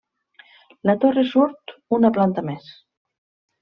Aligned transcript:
La 0.91 0.95
torre 1.05 1.25
surt 1.35 1.77
una 2.01 2.15
planta 2.19 2.49
més. 2.53 2.77